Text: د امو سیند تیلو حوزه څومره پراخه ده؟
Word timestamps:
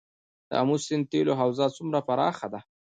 د 0.49 0.51
امو 0.61 0.75
سیند 0.85 1.05
تیلو 1.11 1.33
حوزه 1.39 1.65
څومره 1.75 1.99
پراخه 2.07 2.47
ده؟ 2.53 2.59